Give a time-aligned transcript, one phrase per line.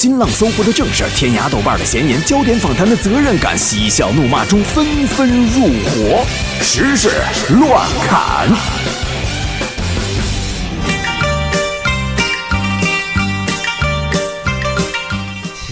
[0.00, 6.24] 新浪搜狐的正事，天涯豆瓣的闲言，焦点访谈的责任感，嬉笑怒骂中纷纷入伙，
[6.62, 7.10] 时事
[7.50, 8.48] 乱砍。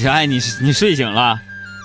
[0.06, 1.40] 哎，你你睡醒了？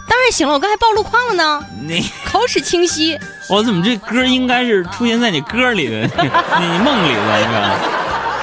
[0.09, 1.65] 当然醒了，我刚才报路况了呢。
[1.87, 3.17] 你口齿清晰。
[3.47, 6.01] 我怎么这歌应该是出现在你歌里的，
[6.59, 7.79] 你梦里的，是吧？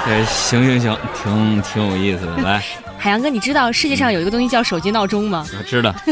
[0.07, 2.39] 对，行行行，挺挺有意思的。
[2.39, 2.63] 来，
[3.01, 5.47] 海洋哥，你知道世界上有一个东西叫手机闹钟吗？
[5.59, 5.95] 我知道。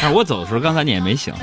[0.00, 1.40] 但是我走的时候，刚才你也没醒啊。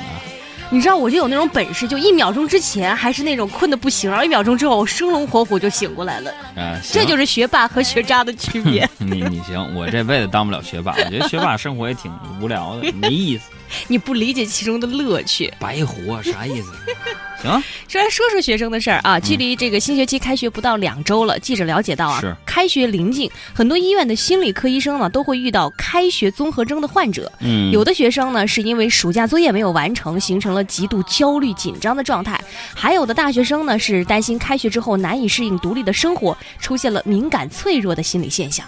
[0.69, 6.31] 你知道我就有那种本事，就一秒钟之前还是那种困的不行，然后一秒钟之后我生龙活虎就醒过来了。
[6.55, 8.89] 啊，这就是学霸和学渣的区别。
[8.97, 12.09] 你你行，我这辈子当不了学霸，我觉得学霸生活也挺
[12.39, 13.49] 无聊的，没意思。
[13.87, 16.71] 你不理解其中的乐趣，白活啥意思？
[17.41, 19.19] 行，说来说说学生的事儿啊。
[19.19, 27.31] 距离这个新学期开学不到两周了，记者了解到啊，开学临近，很多医院的心理科医生呢都会遇到开学综合征的患者。
[27.39, 32.35] 嗯，有的学生呢是因为暑假作业没有完成，形成了极度焦虑紧张的状态；
[32.75, 38.63] 还有的大学生呢是担心开学之后难以适应独立的生活，出现了敏感脆弱的心理现象。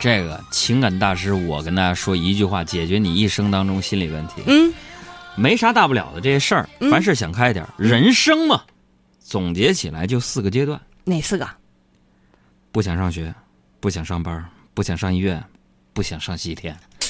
[0.00, 4.42] 这个情感大师，我跟大家说一句话，解决你一生当中心理问题。
[4.46, 4.72] 嗯，
[5.36, 7.66] 没啥大不了的这些事儿，凡事想开点。
[7.76, 8.62] 人生嘛，
[9.20, 10.80] 总结起来就四个阶段。
[11.04, 11.46] 哪四个？
[12.72, 13.32] 不想上学，
[13.78, 15.42] 不想上班，不想上医院，
[15.92, 16.76] 不想上西天。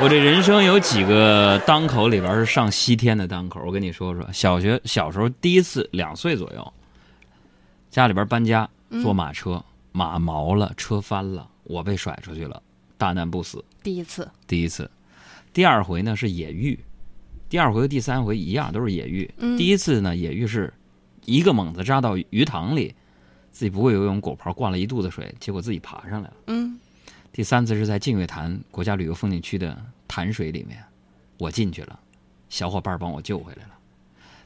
[0.00, 4.28] 我这人生有几个当口里边是上西天的当口，我跟你说说。
[4.32, 6.72] 小学小时候第一次两岁左右，
[7.88, 8.68] 家里边搬家，
[9.02, 9.62] 坐马车。
[9.92, 12.62] 马毛了，车翻了，我被甩出去了，
[12.98, 13.64] 大难不死。
[13.82, 14.90] 第一次，第一次，
[15.52, 16.78] 第二回呢是野浴，
[17.48, 19.32] 第二回和第三回一样，都是野浴。
[19.56, 20.72] 第一次呢，野浴是
[21.24, 22.94] 一个猛子扎到鱼塘里，
[23.50, 26.36] 自己不会游泳，果刨灌了一肚子水，结果自己爬上来了。
[26.46, 26.78] 嗯。
[27.32, 30.84] 第三次是在净月潭国家旅游风景区的潭水里面，
[31.38, 31.98] 我进去了，
[32.50, 33.70] 小伙伴帮我救回来了。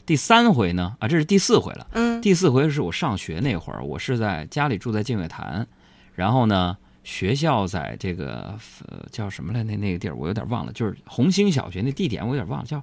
[0.06, 0.97] 第三回呢？
[1.00, 1.87] 啊，这是第四回了。
[1.91, 5.67] 嗯，第四回是我上学那会儿，我是在家里住在净月潭，
[6.15, 8.56] 然后呢，学校在这个
[8.87, 9.65] 呃叫什么来？
[9.65, 12.81] 那那个地儿我有点忘了，就是红星小学那地点我有点忘了，叫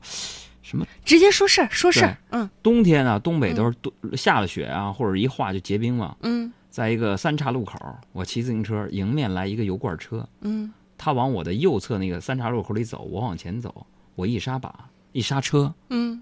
[0.61, 0.85] 什么？
[1.05, 2.17] 直接说事儿，说事儿。
[2.31, 6.17] 嗯，冬天啊，东北都是冬下了雪啊，或者一化就结冰嘛。
[6.23, 7.79] 嗯，在一个三岔路口，
[8.11, 10.27] 我骑自行车，迎面来一个油罐车。
[10.41, 15.73] 嗯，他往我的右侧那个三岔路口里走，我往前走，我一刹把，一刹车。
[15.89, 16.21] 嗯。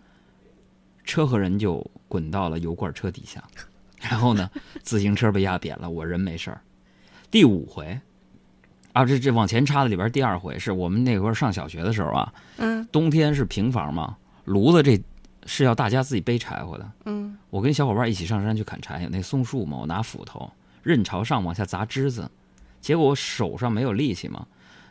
[1.04, 3.44] 车和人就滚到了油罐车底下，
[4.02, 4.50] 然后呢，
[4.82, 6.62] 自行车被压扁了，我人没事儿。
[7.30, 8.00] 第五回，
[8.94, 15.02] 啊，这这往前插的里边第二回是我们那会儿上小学的时候啊，嗯，冬天是平房嘛，炉子这
[15.46, 20.52] 是要大家自己背柴火的，嗯，我跟小伙伴一起上山去砍柴，有那松树嘛，我拿斧头
[20.84, 22.30] 刃朝上往下砸枝子，
[22.82, 24.46] 结果我手上没有力气嘛，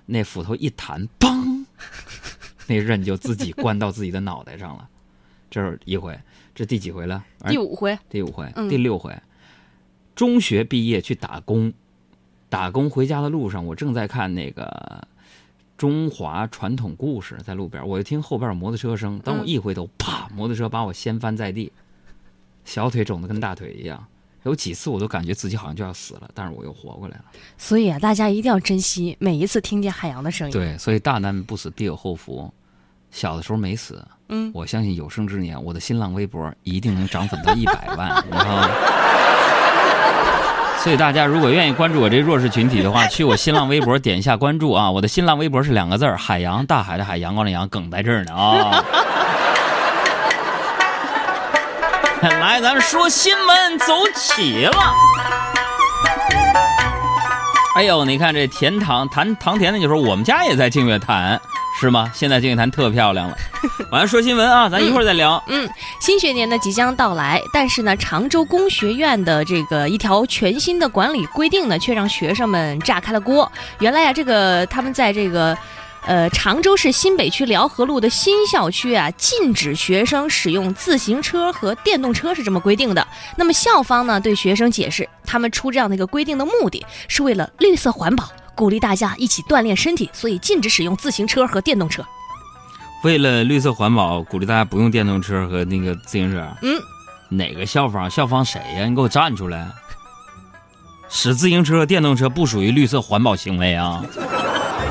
[0.06, 1.64] 那斧头一弹，嘣，
[2.66, 4.88] 那刃就自己关到自己的脑袋上了。
[5.50, 6.16] 这是一回，
[6.54, 7.24] 这第几回了？
[7.48, 9.12] 第五回，第五回，第六回。
[10.14, 11.72] 中学毕业去打工，
[12.48, 15.06] 打工回家的路上，我正在看那个
[15.76, 19.18] 中华传统故事，在路边，我就听后边有摩托车声。
[19.24, 21.72] 当我一回头，啪，摩托车把我掀翻在地，
[22.64, 24.06] 小腿肿得跟大腿一样。
[24.44, 27.24] 有几次我都感觉自己好像就要死了，但是我又活过来了。
[27.58, 30.52] 所以啊，大家一定要珍惜每一次听见海洋的声音。
[30.52, 32.52] 对，所以大难不死必有后福。
[33.10, 38.68] 小的时候没死，嗯，我相信有生之年，我的新浪微博一定能涨粉到一百万， 然后，
[40.78, 44.90] 所以大家如果愿意关注我这弱势群体的话，去我新浪微博点一下关注啊！
[44.90, 48.84] 我的新浪微博是两个字儿：海洋，大海的海，阳光的阳，梗在这儿呢啊！
[52.22, 54.78] 来，咱们说新闻，走起了。
[57.74, 61.40] 哎呦，你看这田唐谈唐田的，就说我们家也在净月潭。
[61.80, 62.10] 是吗？
[62.14, 63.34] 现在净月潭特漂亮了。
[63.90, 65.42] 晚上说新闻啊，咱一会儿再聊。
[65.48, 65.66] 嗯，
[65.98, 73.50] 新学年呢即将到来，但是呢，常州工学院的这个一条全新的管理规定呢，却让学生们炸开了锅。
[73.78, 75.56] 原来呀，这个他们在这个，
[76.06, 83.06] 呃，常州市新北区辽河路的新校区啊，禁止学生使用自行车和电动车，是这么规定的。
[83.36, 88.30] 那么校方呢，对学生解释，他们出这样的一个规定的目的是为了绿色环保。
[88.60, 92.04] 鼓励大家一起锻炼身体，所以禁止使用自行车和电动车。
[93.02, 96.46] 为了绿色环保，鼓励大家不用电动车和那个自行车。
[96.60, 96.78] 嗯，
[97.30, 98.10] 哪个校方？
[98.10, 98.84] 校方谁呀？
[98.84, 99.66] 你给我站出来！
[101.08, 104.04] 使自行车、电动车不属于绿色环保行为啊！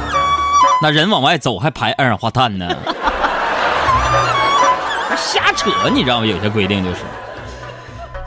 [0.81, 2.75] 那人往外走还排二氧化碳呢？
[5.15, 5.69] 瞎扯！
[5.93, 6.25] 你知道吗？
[6.25, 7.01] 有些规定就是。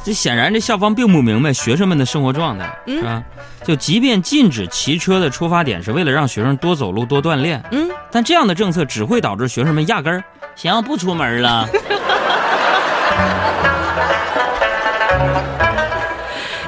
[0.04, 3.22] 这显然这校方并不明白学生们的生活状态，嗯是吧？
[3.64, 10.25] 就即便禁止骑车的出发点是为了让学生多走路、多锻炼，嗯，但这样的政策只会导致学生们压根儿
[10.56, 11.69] 想要不出门了。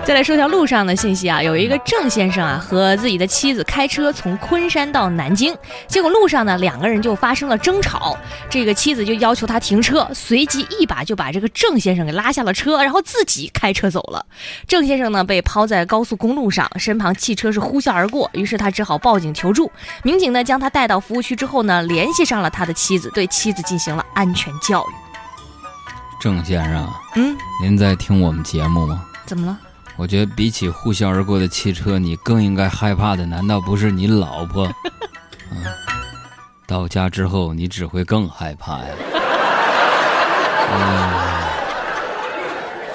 [0.07, 5.57] 再来说条路上的信息啊，有一个郑先生啊和自己的妻子开车从昆山到南京，
[5.87, 8.15] 结果路上呢两个人就发生了争吵，
[8.51, 14.25] 这个妻子就要求他停车，随即一把就把这个郑先生给拉下了车，然后自己开车走了。
[14.69, 19.73] 郑先生呢被抛在高速公路上，身旁汽车是呼啸而过，于是他只好报警求助。
[20.03, 24.93] 民警呢将他带到服务区之后呢，联系上了他的妻子，对妻子进行了安全教育。
[26.21, 26.87] 郑先生，
[27.17, 29.03] 嗯，您在听我们节目吗？
[29.25, 29.59] 怎么了？
[29.97, 34.65] 我觉得比起呼啸而过的汽车，你更应该害怕的，难道不是你老婆？
[34.65, 34.75] 啊，
[36.67, 38.87] 到家之后你只会更害怕呀。
[40.77, 41.13] 嗯，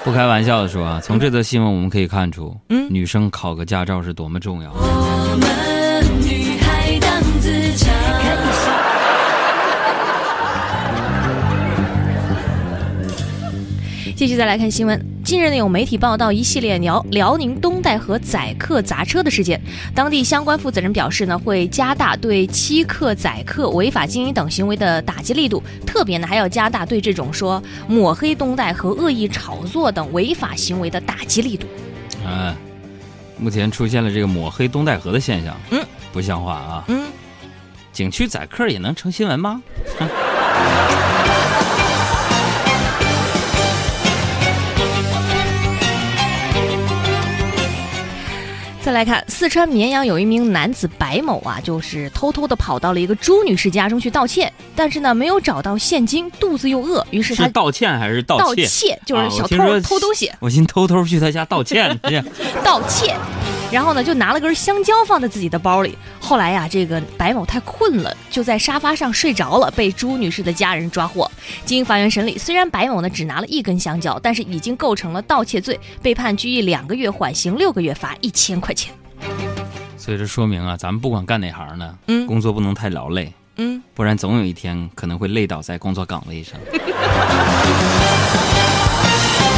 [0.03, 4.71] 不开玩笑的说啊，从这则新闻我们可以看出，嗯女生考个驾照是多么重要。
[4.73, 5.68] 我们
[14.19, 15.01] 继续再来看新闻。
[15.23, 19.61] 近日呢，有媒体报道一系列辽辽宁东戴河载客砸车的事件。
[19.95, 31.65] 当地相关负责人表示呢，会加大对欺客载客、违法经营等行为的打击力度，特别呢还要加大对这种说抹黑东戴河、恶意炒作等违法行为的打击力度。
[32.27, 32.53] 嗯，
[33.37, 35.81] 目前出现了这个抹黑东戴河的现象，嗯，
[36.11, 36.83] 不像话啊！
[36.89, 37.07] 嗯，
[37.93, 39.63] 景区载客也能成新闻吗？
[48.89, 58.65] 再来看四川绵阳有一名男子白某啊，就是偷偷的跑到了一个朱女士家中去道歉，但是呢没有找到现金，肚子又饿，于是他是道歉还是盗盗窃？
[58.65, 60.31] 窃，就是小偷、偷东西。
[60.39, 62.25] 我先偷偷去他家道歉，这样
[62.63, 63.15] 盗窃，
[63.71, 65.97] 然后呢就拿了根香蕉放在自己的包里。
[66.19, 71.29] 后来呀、这个白某太困了，就在沙发上睡着了，被朱女士的家人抓获。
[71.65, 78.93] 经法院审理，虽然白某呢只拿了一根香蕉，但是已经构成了盗窃罪，被判拘役两个月，缓刑六个月，罚一千块钱。
[79.97, 86.59] 所以这说明啊，咱们不管干哪行呢，嗯工作不能太劳累，嗯，不然总有一天可能会累倒在工作岗位上。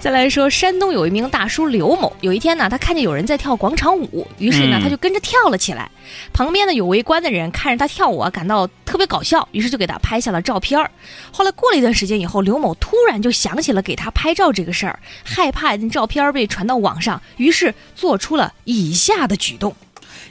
[0.00, 5.90] 再来说，山东有一名大叔刘某，有一天呢，他看见有人在跳广场舞，于是呢，嗯他就跟着跳了起来。
[6.32, 10.90] 旁边呢有围观的人看着他跳舞啊，感到特别搞笑，于是就给他拍下了照片儿。
[11.30, 19.76] 后来过了一段时间以后，刘某突然就想起了给他拍照这个事儿，害怕那照片被传到网上，于是做出了以下的举动。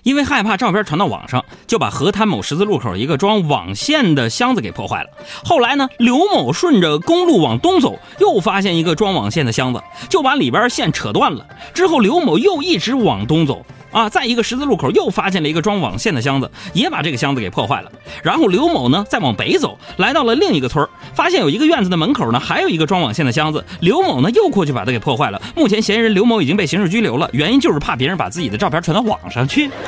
[0.03, 5.09] 因为害怕照片传到网上，就把河滩某十字路口一个装网线的箱子给破坏了。
[5.43, 11.45] 后来呢，刘某顺着公路往东走，又发现一个装网线的箱子，就把里边线扯断了。
[11.73, 13.65] 之后刘某又一直往东走。
[13.91, 17.91] 啊，在一个十字路口又发现了一个装网线的箱子，也把这个箱子给破坏了。
[18.24, 23.65] 然后刘某呢，再往北走，来到了另一个村发现有一个院子的门口呢，还有一个装网线的箱子。
[23.80, 25.41] 刘某呢，又过去把它给破坏了。
[25.56, 29.69] 目前嫌疑人刘某已经被刑事拘留了，原因就是怕别人把自己的照片传到网上去。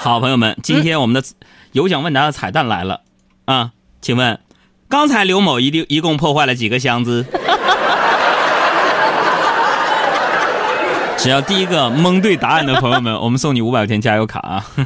[0.00, 1.26] 好，朋友们，今天我们的
[1.72, 3.00] 有奖问答的彩蛋来了
[3.46, 3.70] 啊！
[4.00, 4.38] 请问，
[4.88, 7.24] 刚才刘某一定一共破坏了几个箱子？
[11.24, 14.62] 只要第一个蒙对答案的朋友们，我们送你五百块钱加油卡啊！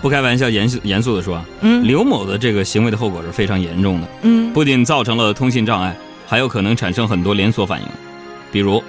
[0.00, 1.44] 不开玩笑，严肃严肃的说
[1.82, 5.92] 刘某的这个行为的后果是非常严重的，嗯不仅造成了通信障碍，
[6.24, 7.88] 还有可能产生很多连锁反应，
[8.52, 8.80] 比如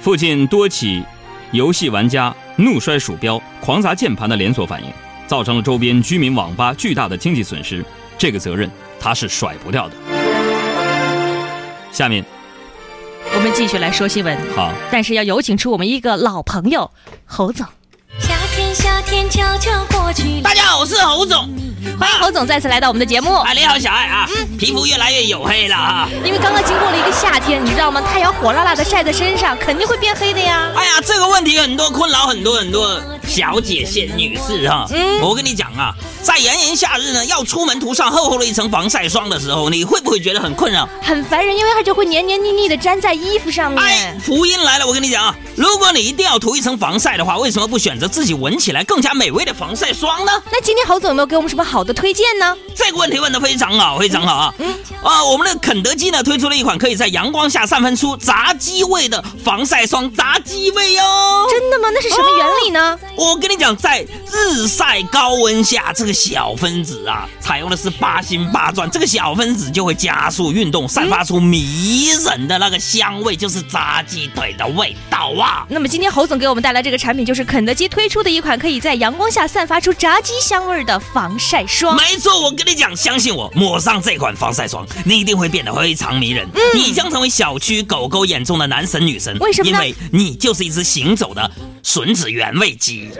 [0.00, 1.04] 附近多起
[1.52, 4.88] 游戏玩家怒摔鼠标、狂砸键盘的连锁反应，
[5.28, 7.84] 造成了周边居民网吧巨大的经济损失，
[8.18, 8.68] 这个责任
[8.98, 9.94] 他是甩不掉的。
[11.92, 12.41] 下面我
[13.42, 16.88] 们继续来说新闻，好，但是要有请出我们一个老朋友
[17.26, 17.66] 侯总。
[18.20, 20.40] 夏天，夏天悄悄过去。
[20.40, 21.48] 大家好，我是侯总。
[21.98, 23.34] 欢迎侯总再次来到我们的节目。
[23.34, 26.08] 啊，你好，小爱啊，嗯皮肤越来越黝黑了啊。
[26.24, 28.00] 因为刚刚经过了一个夏天，你知道吗？
[28.00, 30.70] 太阳火辣辣的晒在身上，肯定会变黑的呀。
[30.76, 33.00] 哎呀，这个问题很多困扰很多很多
[33.34, 40.86] 小姐仙女士哈、嗯我跟你讲啊，在炎炎夏日呢，要出门涂上厚厚的一层防晒霜的时候，你会不会觉得很困扰？
[41.00, 44.20] 很烦人，因为它就会黏黏腻腻的粘在衣服上哎面，。
[44.20, 44.86] 福音来了！
[44.86, 50.32] 我跟你讲啊，如果你一定要涂一层防晒的话，为什么不选择自己闻起来更加美味的防晒霜呢？
[50.52, 52.54] 那今天侯总有没有给我们什么好的推荐呢？
[52.76, 54.54] 这个问题问得非常好，非常好啊！
[55.02, 61.46] 啊，我们的肯德基呢推出了一款可以在阳光下散发出炸鸡味的防晒霜炸鸡味哦。
[61.50, 61.88] 真的吗？
[61.94, 62.98] 那是什么原理呢？
[63.22, 75.64] 我跟你讲，在日晒高温下，这个小分子啊，采用的是八星八钻，这个小分子就会加速运动，散发出迷人的那个香味，就是炸鸡腿的味道啊！
[75.68, 81.96] 那么今天侯总给我们带来这个产品，就是肯德基推出的一款可以在阳光下散发出炸鸡香味的防晒霜。
[81.96, 86.48] 没错，我跟你讲，相信我，抹上这款防晒霜，你一定会变得非常迷人。
[86.74, 89.36] 你将成为小区狗狗眼中的男神女神。
[89.36, 91.50] 嗯为什么因为你就是一只行走的
[91.82, 93.10] 吮指原味鸡？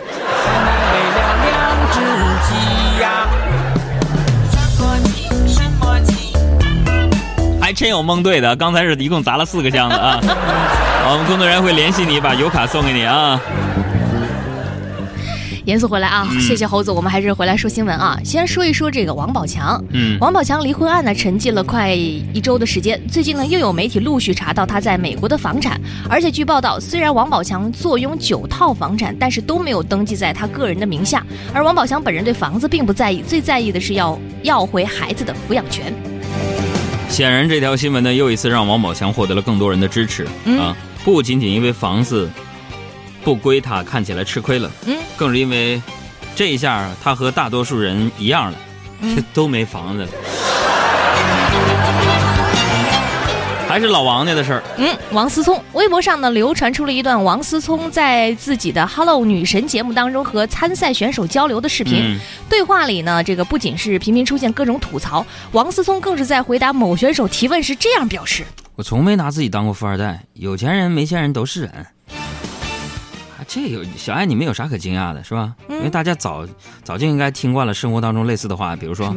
[7.61, 10.21] 还真有蒙对的，刚才是一共砸了四个箱子啊。
[11.05, 13.41] 我们工作人员会联系你，把油卡送给你啊。
[15.65, 18.19] 严肃回来啊，谢谢侯总，我们还是回来说新闻啊。
[18.25, 35.95] 先说一说这个王宝强，嗯王宝强离婚案呢沉寂了快一周的时间，最近呢又有媒体陆续查到他在美国的房产，而且据报道，虽然王宝强坐拥九套房产，但是都没有登记在他个人的名下，而王宝强本人对房子并不在意，最在意的是要要回孩子的抚养权。
[37.09, 40.77] 显然，这条新闻呢又一次让王宝强获得了更多人的支持、嗯啊！
[41.05, 42.29] 不仅仅因为房子
[43.25, 45.81] 不归他，看起来吃亏了，嗯，更是因为
[46.35, 48.59] 这一下他和大多数人一样了，
[49.01, 49.23] 嗯。
[49.33, 50.03] 都没房子。
[50.03, 50.09] 了。
[53.69, 55.59] 还是老王家的事儿，嗯，王思聪。
[55.73, 61.95] 微博上呢流传出了一段王思聪在自己的《Hello 女神》节目当中和参赛选手交流的视频。
[62.03, 62.19] 嗯。
[62.51, 68.45] 对话里呢，这个不仅是频频出现各种吐槽，王思聪更是在回答某选手提问时这样表示。
[68.75, 71.87] 我从没拿自己当过富二代，有钱人没钱人都是人。
[73.43, 75.53] 啊，这有小爱，你们有啥可惊讶的，是吧？
[75.69, 76.47] 嗯因为大家早
[76.85, 79.13] 早就应该听惯了生活当中类似的话，比如：“说？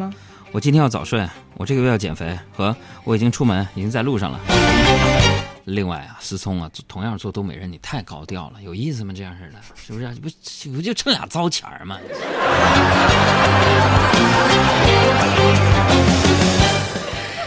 [0.52, 1.28] 我今天要早睡，
[1.58, 4.40] 我这个月要减肥，和我已经出门，已经在路上了。
[5.66, 9.14] 另外啊，思聪啊，同样做东北人，你太高调了，有意思吗？
[9.16, 10.08] 这样式的，是不是？
[10.16, 10.30] 不
[10.78, 12.00] 不就挣俩糟钱儿吗？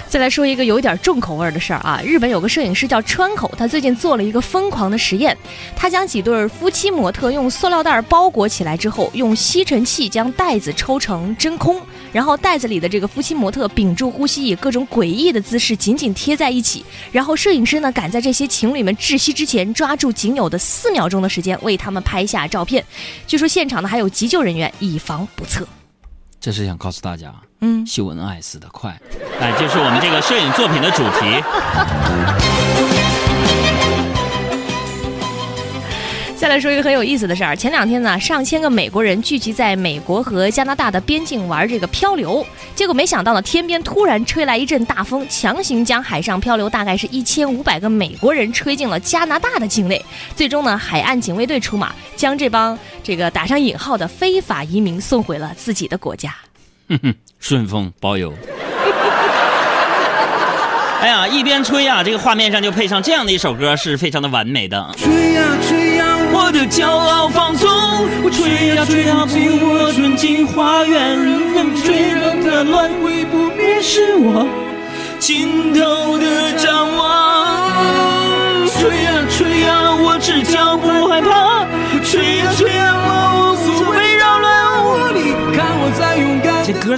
[0.09, 5.37] 再来说一个有一点重口味的事儿啊，日本有个摄影师叫川口，他最近做了一个疯狂的实验，
[5.77, 11.79] 他将几对夫妻模特用塑料袋包裹起来之后，用吸尘器将袋子抽成真空，
[12.11, 22.83] 然后袋子里的这个夫妻模特屏住呼吸，以各种诡异的姿势紧紧贴在一起，然后摄影师呢赶在这些情侣们窒息之前，抓住仅有的四秒钟的时间为他们拍下照片。
[23.27, 25.69] 据说现场呢还有急救人员，以防不测。
[26.41, 28.99] 这是想告诉大家，嗯，秀恩爱死得快，
[29.41, 31.43] 哎，就是我们这个摄影作品的主题。
[36.39, 42.47] 再来说一个很有意思的事儿，前两天呢，上千个美国人聚集在美国和加拿大的边境玩这个漂流，
[42.77, 50.01] 结果没想到呢，天边突然吹来一阵大风，强行将海上漂流大概是一千五百个美国人吹进了加拿大的境内。
[50.37, 56.33] 最终呢，海岸警卫队出马，将这帮这个打上引号的非法移民送回了自己的国家。
[57.41, 58.33] 顺丰包邮。
[61.01, 64.91] 哎呀，一边吹呀、这个画面上就配上这样的一首歌，是非常的完美的。
[64.97, 67.71] 吹呀吹呀，我的骄傲放纵，
[68.25, 69.35] 我吹呀吹呀，不
[69.73, 71.17] 我纯净花园，
[71.55, 74.45] 风吹让它乱，会不灭是我
[75.21, 76.18] 尽头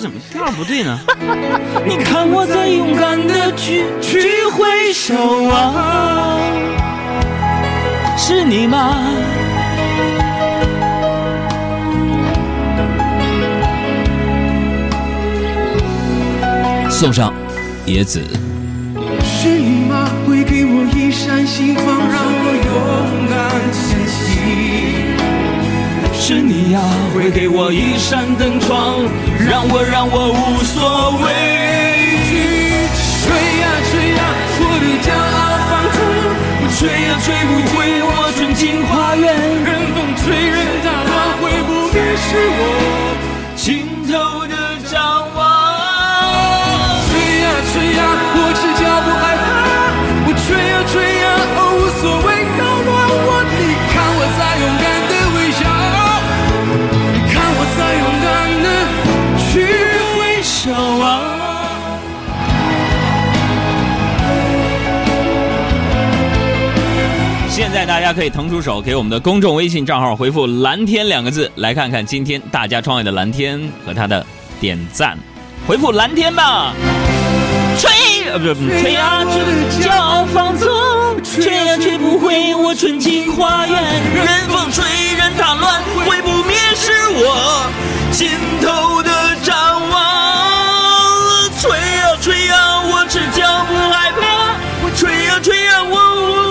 [0.00, 0.98] 怎么调儿不对呢？
[1.86, 5.14] 你看我在勇敢的去去挥手
[5.48, 6.38] 啊，
[8.16, 8.96] 是你吗？
[16.88, 17.32] 送上
[17.86, 18.22] 野子。
[19.22, 20.08] 是你吗？
[20.26, 23.38] 会给我一扇心房，让我勇敢
[23.72, 24.18] 前行。
[26.12, 26.80] 是你呀，
[27.14, 29.00] 会给我一扇灯窗，
[29.50, 31.26] 让我让我无所畏
[32.30, 32.30] 惧。
[33.18, 34.22] 吹呀吹呀，
[34.62, 35.98] 我的骄傲放纵，
[36.62, 39.26] 我吹呀吹不回我纯净花园。
[39.66, 40.54] 任风吹，任
[40.84, 42.62] 它乱，会不灭是我
[67.90, 74.24] 大家可以腾出手，给我们的公众微信账号回复“蓝天”两个字，来看看今天大家创业的蓝天和他的
[74.60, 75.18] 点赞，
[75.66, 76.72] 回复蓝天吧。
[77.80, 77.90] 吹
[78.30, 80.68] 呃不是吹啊吹，骄傲放纵，
[81.24, 83.82] 吹啊吹不回我纯净花园。
[84.14, 84.84] 任风吹，
[85.18, 87.66] 任它乱，毁不灭是我
[88.12, 88.30] 尽
[88.62, 89.56] 头的展
[89.90, 91.50] 望。
[91.58, 94.54] 吹啊吹啊，我赤脚不害怕。
[94.96, 96.49] 吹啊吹啊，我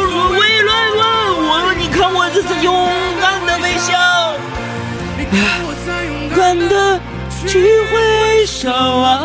[2.64, 2.90] 勇
[3.22, 4.34] 敢的微笑。
[6.06, 7.00] 勇敢的
[7.46, 7.60] 去
[7.92, 9.20] 挥手啊！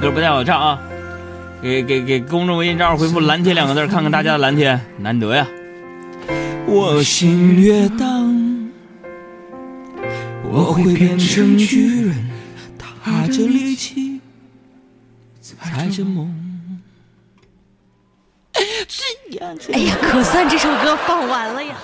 [0.00, 0.78] 歌不太好唱啊，
[1.62, 5.46] 给给给公众微信账号回复“蓝天”两个字，看看大家的蓝天，难得呀。
[6.66, 8.70] 我心越荡，
[10.44, 12.30] 我会变成巨人，
[12.78, 14.20] 踏着力气，
[15.40, 16.37] 踩着梦。
[19.72, 21.74] 哎呀，可算这首歌放完了呀。